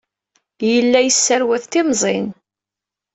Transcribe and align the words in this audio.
Yella 0.69 0.99
yesserwat 1.01 1.63
timẓin. 1.71 2.27